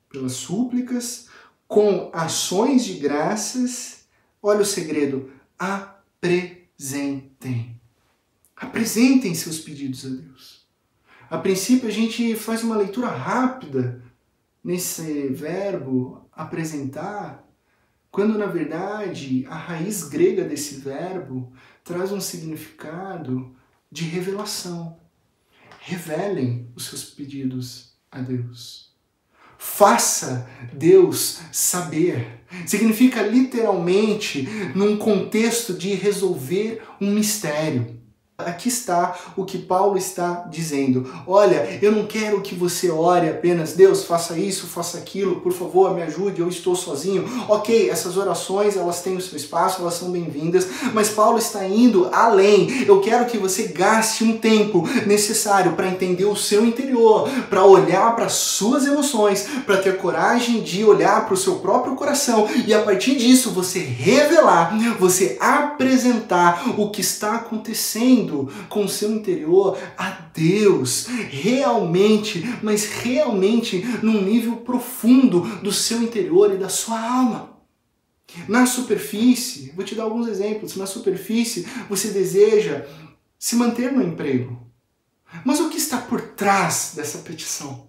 [0.08, 1.26] pelas súplicas,
[1.68, 4.06] com ações de graças,
[4.42, 7.78] olha o segredo, apresentem.
[8.56, 10.64] Apresentem seus pedidos a Deus.
[11.28, 14.05] A princípio, a gente faz uma leitura rápida
[14.66, 17.48] nesse verbo apresentar,
[18.10, 21.52] quando na verdade a raiz grega desse verbo
[21.84, 23.54] traz um significado
[23.88, 24.98] de revelação.
[25.78, 28.92] Revelem os seus pedidos a Deus.
[29.56, 32.44] Faça Deus saber.
[32.66, 37.95] Significa literalmente num contexto de resolver um mistério.
[38.38, 41.10] Aqui está o que Paulo está dizendo.
[41.26, 45.94] Olha, eu não quero que você ore apenas, Deus, faça isso, faça aquilo, por favor,
[45.94, 47.24] me ajude, eu estou sozinho.
[47.48, 52.10] Ok, essas orações, elas têm o seu espaço, elas são bem-vindas, mas Paulo está indo
[52.12, 52.84] além.
[52.86, 58.14] Eu quero que você gaste um tempo necessário para entender o seu interior, para olhar
[58.14, 62.82] para suas emoções, para ter coragem de olhar para o seu próprio coração e a
[62.82, 68.25] partir disso você revelar, você apresentar o que está acontecendo
[68.68, 76.52] com o seu interior a Deus, realmente, mas realmente num nível profundo do seu interior
[76.52, 77.56] e da sua alma.
[78.48, 80.76] Na superfície, vou te dar alguns exemplos.
[80.76, 82.86] Na superfície, você deseja
[83.38, 84.66] se manter no emprego.
[85.44, 87.86] Mas o que está por trás dessa petição?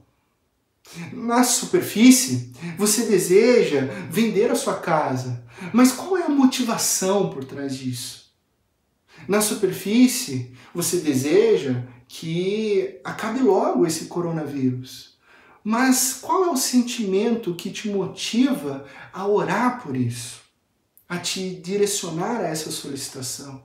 [1.11, 5.43] Na superfície, você deseja vender a sua casa.
[5.73, 8.26] Mas qual é a motivação por trás disso?
[9.27, 15.17] Na superfície, você deseja que acabe logo esse coronavírus.
[15.63, 20.41] Mas qual é o sentimento que te motiva a orar por isso?
[21.09, 23.61] A te direcionar a essa solicitação?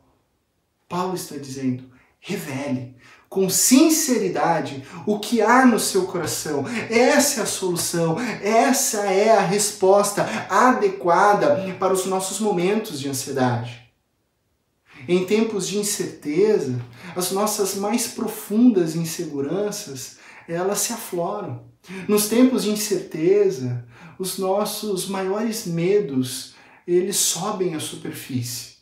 [0.88, 1.85] Paulo está dizendo:
[2.18, 2.96] revele
[3.29, 6.64] com sinceridade o que há no seu coração.
[6.90, 13.82] Essa é a solução, essa é a resposta adequada para os nossos momentos de ansiedade.
[15.09, 16.81] Em tempos de incerteza,
[17.17, 21.65] as nossas mais profundas inseguranças, elas se afloram.
[22.07, 23.85] Nos tempos de incerteza,
[24.19, 26.55] os nossos maiores medos,
[26.87, 28.77] eles sobem à superfície.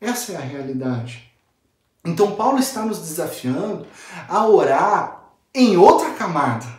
[0.00, 1.32] Essa é a realidade.
[2.04, 3.86] Então Paulo está nos desafiando
[4.28, 6.75] a orar em outra camada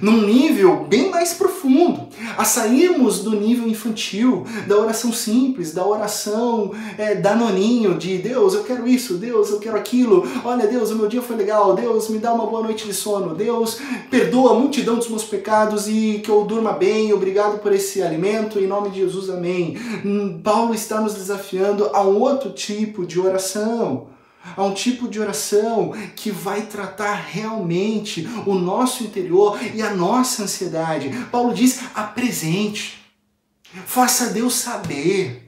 [0.00, 6.72] num nível bem mais profundo, a sairmos do nível infantil, da oração simples, da oração
[6.98, 11.08] é, danoninho, de Deus, eu quero isso, Deus, eu quero aquilo, olha, Deus, o meu
[11.08, 13.78] dia foi legal, Deus, me dá uma boa noite de sono, Deus,
[14.10, 18.58] perdoa a multidão dos meus pecados e que eu durma bem, obrigado por esse alimento,
[18.58, 19.76] em nome de Jesus, amém.
[20.04, 24.15] Hum, Paulo está nos desafiando a um outro tipo de oração
[24.56, 30.42] a um tipo de oração que vai tratar realmente o nosso interior e a nossa
[30.42, 31.10] ansiedade.
[31.30, 32.98] Paulo diz: apresente,
[33.86, 35.44] faça Deus saber.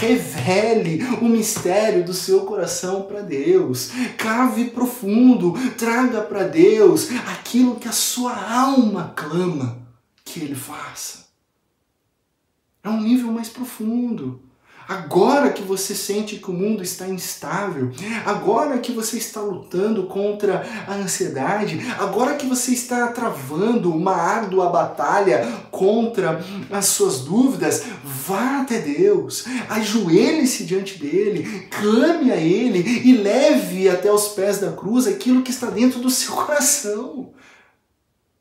[0.00, 3.92] Revele o mistério do seu coração para Deus.
[4.18, 9.86] Cave profundo, traga para Deus aquilo que a sua alma clama
[10.24, 11.28] que Ele faça.
[12.82, 14.42] É um nível mais profundo.
[14.88, 17.92] Agora que você sente que o mundo está instável,
[18.26, 24.68] agora que você está lutando contra a ansiedade, agora que você está travando uma árdua
[24.70, 33.16] batalha contra as suas dúvidas, vá até Deus, ajoelhe-se diante dele, clame a ele e
[33.16, 37.32] leve até os pés da cruz aquilo que está dentro do seu coração,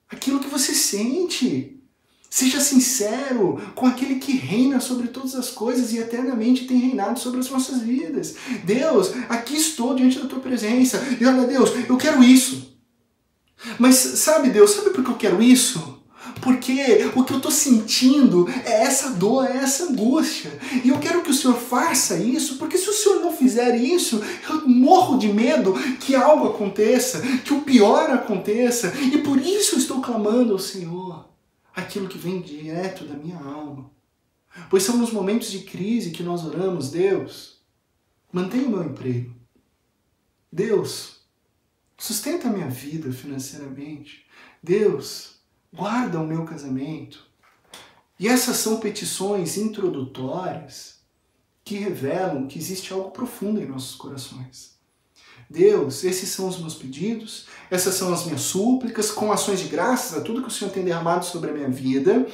[0.09, 1.80] aquilo que você sente.
[2.33, 7.41] Seja sincero com aquele que reina sobre todas as coisas e eternamente tem reinado sobre
[7.41, 8.35] as nossas vidas.
[8.63, 11.03] Deus, aqui estou diante da tua presença.
[11.19, 12.73] E olha, Deus, eu quero isso.
[13.77, 16.01] Mas sabe, Deus, sabe por que eu quero isso?
[16.41, 20.57] Porque o que eu estou sentindo é essa dor, é essa angústia.
[20.85, 24.23] E eu quero que o Senhor faça isso, porque se o Senhor não fizer isso,
[24.49, 28.93] eu morro de medo que algo aconteça, que o pior aconteça.
[29.13, 31.29] E por isso eu estou clamando ao Senhor
[31.75, 33.89] aquilo que vem direto da minha alma.
[34.69, 37.61] Pois são nos momentos de crise que nós oramos, Deus,
[38.31, 39.35] mantenha o meu emprego.
[40.51, 41.21] Deus,
[41.97, 44.25] sustenta a minha vida financeiramente.
[44.61, 45.39] Deus,
[45.73, 47.25] guarda o meu casamento.
[48.19, 50.99] E essas são petições introdutórias
[51.63, 54.77] que revelam que existe algo profundo em nossos corações.
[55.51, 60.17] Deus, esses são os meus pedidos, essas são as minhas súplicas, com ações de graças
[60.17, 62.25] a tudo que o Senhor tem derramado sobre a minha vida.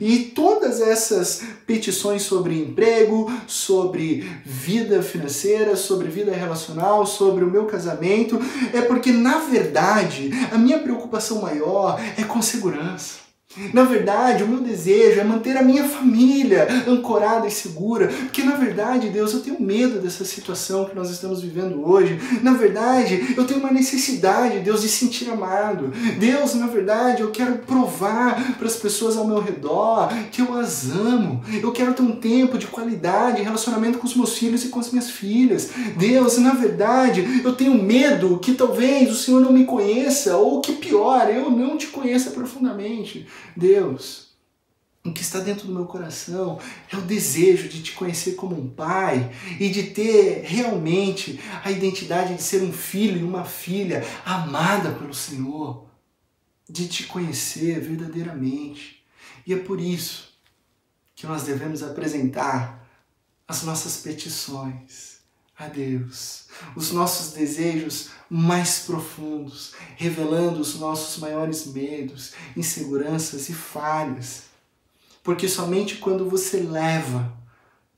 [0.00, 7.66] E todas essas petições sobre emprego, sobre vida financeira, sobre vida relacional, sobre o meu
[7.66, 8.38] casamento,
[8.74, 13.25] é porque, na verdade, a minha preocupação maior é com segurança.
[13.72, 18.54] Na verdade, o meu desejo é manter a minha família ancorada e segura, porque na
[18.54, 22.20] verdade, Deus, eu tenho medo dessa situação que nós estamos vivendo hoje.
[22.42, 25.90] Na verdade, eu tenho uma necessidade, Deus, de sentir amado.
[26.18, 30.90] Deus, na verdade, eu quero provar para as pessoas ao meu redor que eu as
[30.90, 31.42] amo.
[31.62, 34.90] Eu quero ter um tempo de qualidade, relacionamento com os meus filhos e com as
[34.90, 35.70] minhas filhas.
[35.96, 40.72] Deus, na verdade, eu tenho medo que talvez o Senhor não me conheça, ou que
[40.72, 43.26] pior, eu não te conheça profundamente.
[43.56, 44.26] Deus,
[45.04, 46.58] o que está dentro do meu coração
[46.92, 52.34] é o desejo de te conhecer como um pai e de ter realmente a identidade
[52.34, 55.86] de ser um filho e uma filha amada pelo Senhor,
[56.68, 59.04] de te conhecer verdadeiramente.
[59.46, 60.34] E é por isso
[61.14, 62.84] que nós devemos apresentar
[63.46, 65.15] as nossas petições
[65.58, 74.42] a Deus, os nossos desejos mais profundos, revelando os nossos maiores medos, inseguranças e falhas.
[75.22, 77.32] Porque somente quando você leva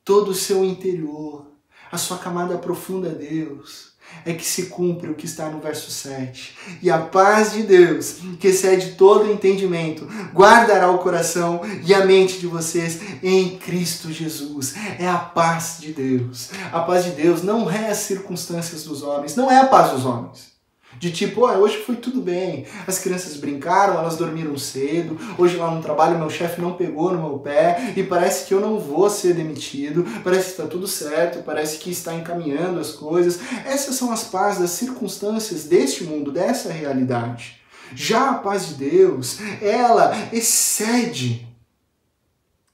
[0.05, 1.47] todo o seu interior,
[1.91, 3.88] a sua camada profunda a Deus,
[4.25, 6.57] é que se cumpre o que está no verso 7.
[6.83, 12.39] E a paz de Deus, que excede todo entendimento, guardará o coração e a mente
[12.39, 14.75] de vocês em Cristo Jesus.
[14.99, 16.51] É a paz de Deus.
[16.73, 20.05] A paz de Deus não é as circunstâncias dos homens, não é a paz dos
[20.05, 20.58] homens.
[20.97, 22.67] De tipo, oh, hoje foi tudo bem.
[22.87, 25.19] As crianças brincaram, elas dormiram cedo.
[25.37, 28.61] Hoje lá no trabalho meu chefe não pegou no meu pé e parece que eu
[28.61, 30.05] não vou ser demitido.
[30.25, 33.39] Parece que está tudo certo, parece que está encaminhando as coisas.
[33.67, 37.61] Essas são as pazes das circunstâncias deste mundo, dessa realidade.
[37.95, 41.47] Já a paz de Deus, ela excede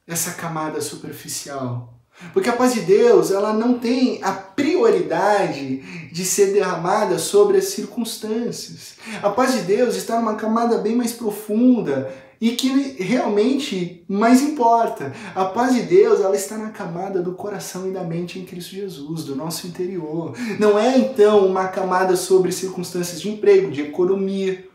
[0.07, 1.94] essa camada superficial
[2.33, 7.67] porque a paz de Deus, ela não tem a prioridade de ser derramada sobre as
[7.67, 8.95] circunstâncias.
[9.23, 15.13] A paz de Deus está numa camada bem mais profunda e que realmente mais importa.
[15.35, 18.75] A paz de Deus, ela está na camada do coração e da mente em Cristo
[18.75, 20.35] Jesus, do nosso interior.
[20.59, 24.69] Não é então uma camada sobre circunstâncias de emprego, de economia,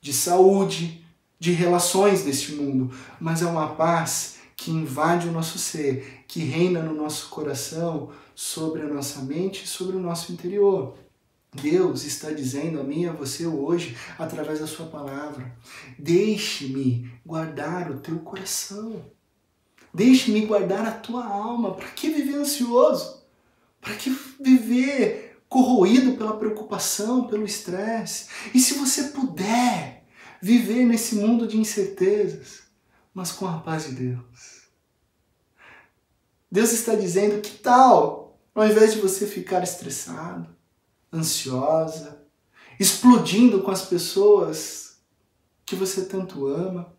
[0.00, 1.04] de saúde,
[1.38, 2.90] de relações deste mundo,
[3.20, 8.82] mas é uma paz que invade o nosso ser, que reina no nosso coração, sobre
[8.82, 10.96] a nossa mente sobre o nosso interior.
[11.52, 15.52] Deus está dizendo a mim e a você hoje, através da Sua palavra:
[15.98, 19.04] deixe-me guardar o teu coração.
[19.92, 21.72] Deixe-me guardar a tua alma.
[21.74, 23.22] Para que viver ansioso?
[23.80, 28.26] Para que viver corroído pela preocupação, pelo estresse?
[28.52, 30.04] E se você puder
[30.42, 32.63] viver nesse mundo de incertezas,
[33.14, 34.64] mas com a paz de Deus?
[36.50, 40.48] Deus está dizendo: que tal, ao invés de você ficar estressado,
[41.12, 42.22] ansiosa,
[42.78, 44.98] explodindo com as pessoas
[45.64, 46.92] que você tanto ama,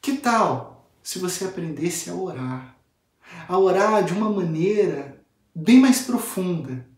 [0.00, 2.76] que tal se você aprendesse a orar?
[3.46, 5.22] A orar de uma maneira
[5.54, 6.88] bem mais profunda,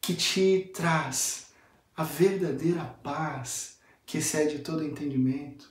[0.00, 1.48] que te traz
[1.94, 5.70] a verdadeira paz que excede todo entendimento.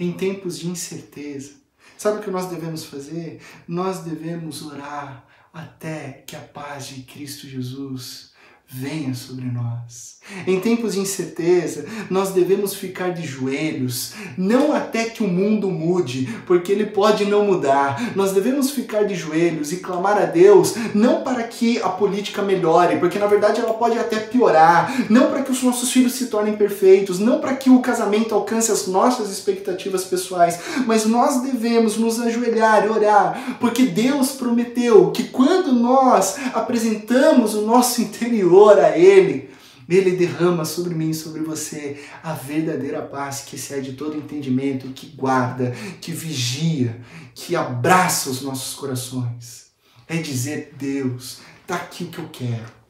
[0.00, 1.52] Em tempos de incerteza,
[1.98, 3.38] sabe o que nós devemos fazer?
[3.68, 8.29] Nós devemos orar até que a paz de Cristo Jesus
[8.72, 10.20] venha sobre nós.
[10.46, 16.28] Em tempos de incerteza, nós devemos ficar de joelhos, não até que o mundo mude,
[16.46, 18.12] porque ele pode não mudar.
[18.14, 22.98] Nós devemos ficar de joelhos e clamar a Deus, não para que a política melhore,
[22.98, 26.56] porque na verdade ela pode até piorar, não para que os nossos filhos se tornem
[26.56, 32.20] perfeitos, não para que o casamento alcance as nossas expectativas pessoais, mas nós devemos nos
[32.20, 39.50] ajoelhar e orar, porque Deus prometeu que quando nós apresentamos o nosso interior, a Ele,
[39.88, 45.74] Ele derrama sobre mim sobre você a verdadeira paz que excede todo entendimento, que guarda,
[46.00, 47.00] que vigia,
[47.34, 49.70] que abraça os nossos corações.
[50.06, 52.80] É dizer, Deus, tá aqui o que eu quero.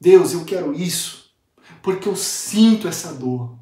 [0.00, 1.30] Deus, eu quero isso,
[1.82, 3.56] porque eu sinto essa dor.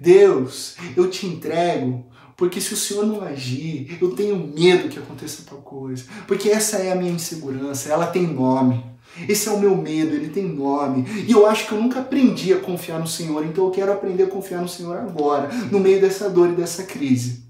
[0.00, 2.06] Deus, eu te entrego,
[2.36, 6.04] porque se o Senhor não agir, eu tenho medo que aconteça tal coisa.
[6.26, 8.84] Porque essa é a minha insegurança, ela tem nome.
[9.28, 11.04] Esse é o meu medo, ele tem nome.
[11.26, 14.24] E eu acho que eu nunca aprendi a confiar no Senhor, então eu quero aprender
[14.24, 17.44] a confiar no Senhor agora, no meio dessa dor e dessa crise.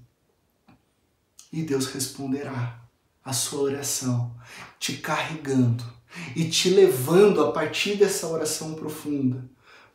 [1.52, 2.80] E Deus responderá
[3.24, 4.34] a sua oração,
[4.78, 5.84] te carregando
[6.34, 9.44] e te levando a partir dessa oração profunda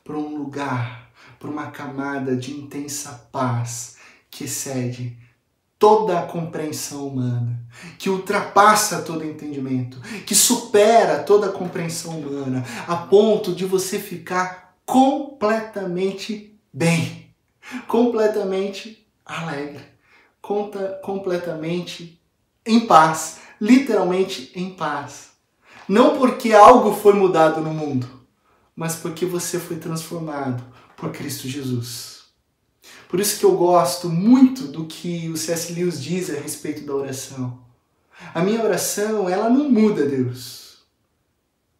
[0.04, 3.96] para um lugar, para uma camada de intensa paz
[4.30, 5.18] que excede
[5.82, 7.60] toda a compreensão humana,
[7.98, 14.76] que ultrapassa todo entendimento, que supera toda a compreensão humana, a ponto de você ficar
[14.86, 17.34] completamente bem,
[17.88, 19.84] completamente alegre,
[21.02, 22.22] completamente
[22.64, 25.32] em paz, literalmente em paz.
[25.90, 28.08] Não porque algo foi mudado no mundo,
[28.76, 30.64] mas porque você foi transformado
[30.96, 32.21] por Cristo Jesus.
[33.12, 35.74] Por isso que eu gosto muito do que o C.S.
[35.74, 37.60] Lewis diz a respeito da oração.
[38.34, 40.86] A minha oração, ela não muda Deus.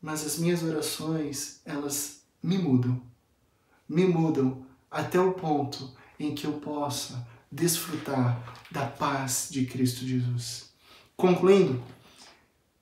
[0.02, 3.02] Mas as minhas orações, elas me mudam.
[3.88, 10.72] Me mudam até o ponto em que eu possa desfrutar da paz de Cristo Jesus.
[11.16, 11.82] Concluindo,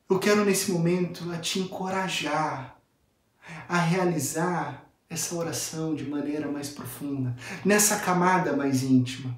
[0.09, 2.79] eu quero nesse momento a te encorajar
[3.67, 7.35] a realizar essa oração de maneira mais profunda,
[7.65, 9.35] nessa camada mais íntima.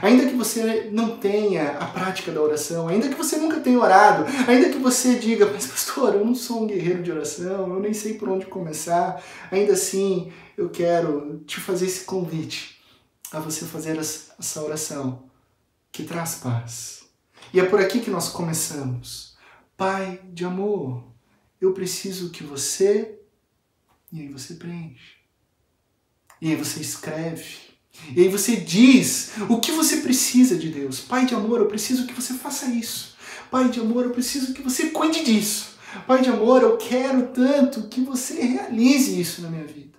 [0.00, 4.24] Ainda que você não tenha a prática da oração, ainda que você nunca tenha orado,
[4.48, 7.92] ainda que você diga, mas pastor, eu não sou um guerreiro de oração, eu nem
[7.92, 12.82] sei por onde começar, ainda assim eu quero te fazer esse convite
[13.30, 15.24] a você fazer essa oração
[15.92, 17.04] que traz paz.
[17.52, 19.36] E é por aqui que nós começamos.
[19.76, 21.04] Pai de amor,
[21.60, 23.20] eu preciso que você
[24.14, 25.16] e aí você preenche.
[26.40, 27.56] E aí você escreve.
[28.14, 31.00] E aí você diz o que você precisa de Deus.
[31.00, 33.16] Pai de amor, eu preciso que você faça isso.
[33.50, 35.74] Pai de amor, eu preciso que você cuide disso.
[36.06, 39.98] Pai de amor, eu quero tanto que você realize isso na minha vida.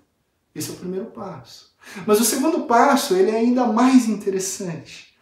[0.54, 1.76] Esse é o primeiro passo.
[2.08, 5.14] Mas o segundo passo, ele é ainda mais interessante.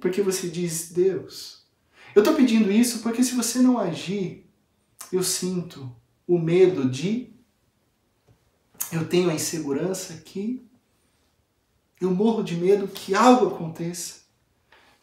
[0.00, 1.66] Porque você diz, Deus,
[2.14, 4.46] eu estou pedindo isso porque se você não agir,
[5.12, 5.94] eu sinto
[6.26, 7.38] o medo de
[8.92, 10.62] eu tenho a insegurança que
[12.00, 14.20] eu morro de medo que algo aconteça,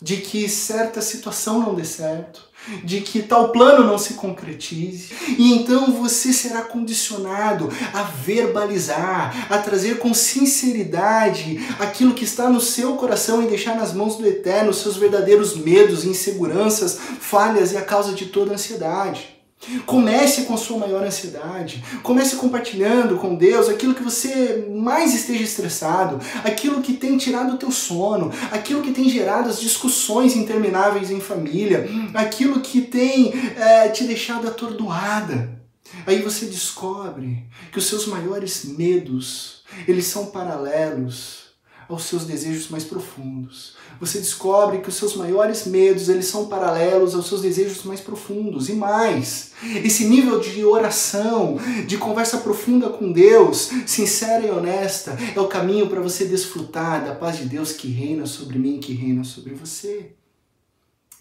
[0.02, 2.48] de que certa situação não dê certo,
[2.84, 9.58] de que tal plano não se concretize, e então você será condicionado a verbalizar, a
[9.60, 14.74] trazer com sinceridade aquilo que está no seu coração e deixar nas mãos do Eterno
[14.74, 19.37] seus verdadeiros medos, inseguranças, falhas e a causa de toda ansiedade.
[19.86, 21.84] Comece com a sua maior ansiedade.
[22.04, 27.58] Comece compartilhando com Deus aquilo que você mais esteja estressado, aquilo que tem tirado o
[27.58, 33.90] teu sono, aquilo que tem gerado as discussões intermináveis em família, aquilo que tem é,
[33.90, 35.58] te deixado atordoada.
[36.06, 41.48] Aí você descobre que os seus maiores medos, eles são paralelos
[41.90, 43.77] aos seus desejos mais profundos.
[44.00, 48.70] Você descobre que os seus maiores medos, eles são paralelos aos seus desejos mais profundos.
[48.70, 49.52] E mais,
[49.84, 55.88] esse nível de oração, de conversa profunda com Deus, sincera e honesta, é o caminho
[55.88, 60.14] para você desfrutar da paz de Deus que reina sobre mim, que reina sobre você.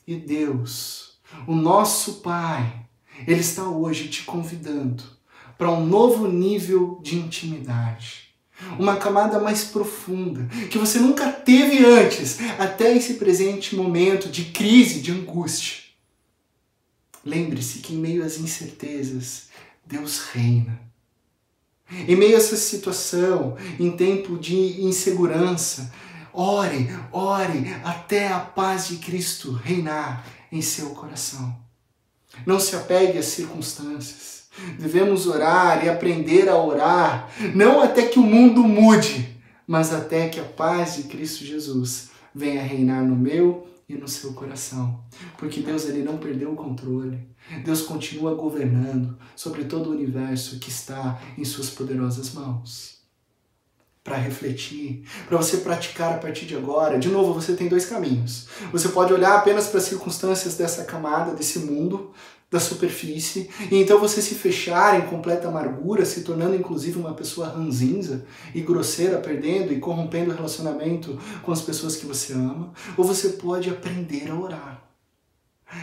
[0.07, 2.87] E Deus, o nosso Pai,
[3.27, 5.03] ele está hoje te convidando
[5.57, 8.26] para um novo nível de intimidade
[8.79, 15.01] uma camada mais profunda, que você nunca teve antes, até esse presente momento de crise,
[15.01, 15.85] de angústia.
[17.25, 19.49] Lembre-se que em meio às incertezas,
[19.85, 20.81] Deus reina.
[21.91, 25.93] Em meio a essa situação, em tempo de insegurança,
[26.33, 31.57] ore, ore até a paz de Cristo reinar em seu coração.
[32.45, 34.36] Não se apegue às circunstâncias.
[34.79, 39.37] Devemos orar e aprender a orar, não até que o mundo mude,
[39.67, 44.33] mas até que a paz de Cristo Jesus venha reinar no meu e no seu
[44.33, 45.01] coração.
[45.39, 47.27] Porque Deus ele não perdeu o controle.
[47.65, 52.97] Deus continua governando sobre todo o universo que está em suas poderosas mãos.
[54.03, 58.47] Para refletir, para você praticar a partir de agora, de novo, você tem dois caminhos.
[58.71, 62.13] Você pode olhar apenas para as circunstâncias dessa camada, desse mundo,
[62.51, 67.49] da superfície, e então você se fechar em completa amargura, se tornando inclusive uma pessoa
[67.49, 68.25] ranzinza
[68.55, 73.31] e grosseira, perdendo e corrompendo o relacionamento com as pessoas que você ama, ou você
[73.31, 74.83] pode aprender a orar.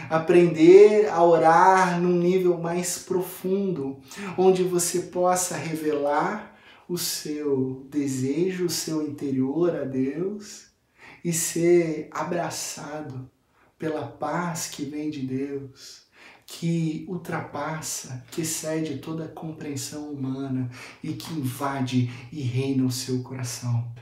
[0.08, 4.00] Aprender a orar num nível mais profundo,
[4.38, 6.56] onde você possa revelar
[6.88, 10.68] o seu desejo, o seu interior a Deus
[11.22, 13.30] e ser abraçado
[13.78, 16.04] pela paz que vem de Deus
[16.46, 20.70] que ultrapassa, que excede toda a compreensão humana
[21.02, 23.92] e que invade e reina o seu coração.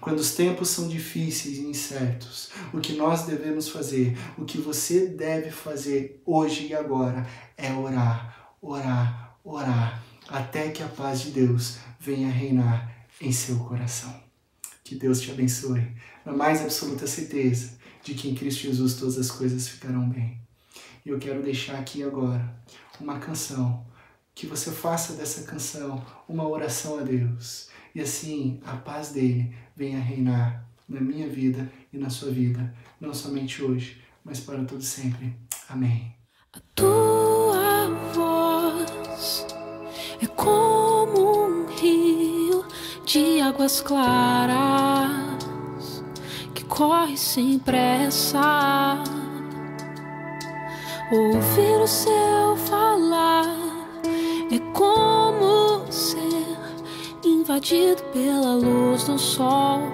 [0.00, 5.06] Quando os tempos são difíceis e incertos, o que nós devemos fazer, o que você
[5.06, 7.26] deve fazer hoje e agora
[7.56, 14.22] é orar, orar, orar, até que a paz de Deus venha reinar em seu coração.
[14.84, 15.86] Que Deus te abençoe,
[16.24, 20.41] na mais absoluta certeza de que em Cristo Jesus todas as coisas ficarão bem.
[21.04, 22.54] Eu quero deixar aqui agora
[23.00, 23.84] uma canção,
[24.34, 27.68] que você faça dessa canção uma oração a Deus.
[27.92, 33.12] E assim a paz dele venha reinar na minha vida e na sua vida, não
[33.12, 35.36] somente hoje, mas para todo sempre.
[35.68, 36.14] Amém.
[36.52, 39.46] A tua voz
[40.20, 42.64] é como um rio
[43.04, 45.42] de águas claras
[46.54, 49.02] que corre sem pressa
[51.12, 53.44] Ouvir o céu falar
[54.50, 56.56] é como ser
[57.22, 59.92] invadido pela luz do sol.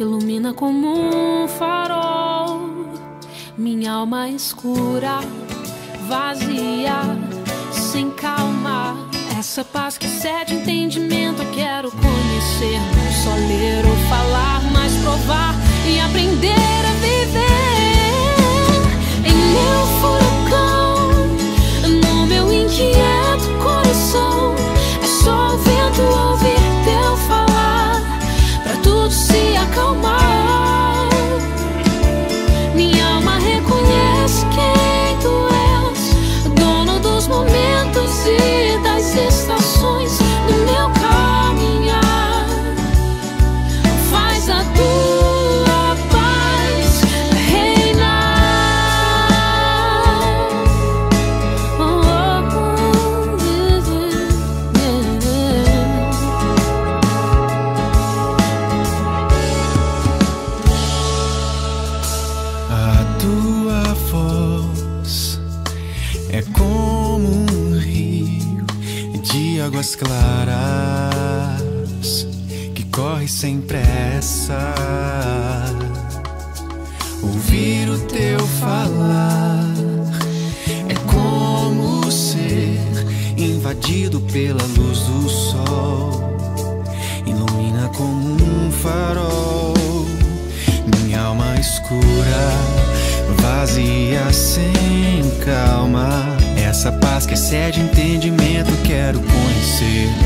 [0.00, 2.72] Ilumina como um farol
[3.56, 5.20] minha alma escura,
[6.08, 7.02] vazia,
[7.70, 8.96] sem calma.
[9.38, 12.80] Essa paz que cede entendimento, eu quero conhecer.
[12.96, 15.54] Não só ler ou falar, mas provar
[15.86, 16.21] e aprender
[73.42, 74.72] sem pressa.
[77.20, 79.64] Ouvir o teu falar
[80.88, 82.78] é como ser
[83.36, 86.36] invadido pela luz do sol.
[87.26, 89.74] Ilumina como um farol
[90.96, 92.46] minha alma escura,
[93.40, 96.36] vazia sem calma.
[96.56, 100.21] Essa paz que excede entendimento quero conhecer.